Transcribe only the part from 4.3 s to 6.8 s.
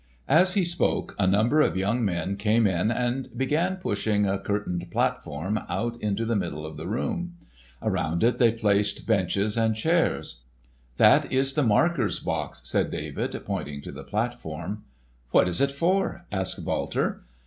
curtained platform out into the middle of